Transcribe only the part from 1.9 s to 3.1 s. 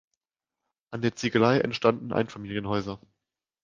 Einfamilienhäuser.